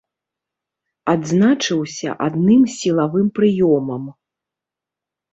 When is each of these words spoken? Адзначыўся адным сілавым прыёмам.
Адзначыўся 1.11 2.15
адным 2.27 2.63
сілавым 2.77 3.27
прыёмам. 3.41 4.03